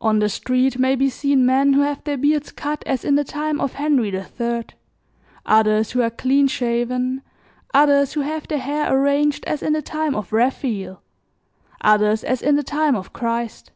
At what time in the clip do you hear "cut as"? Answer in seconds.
2.50-3.04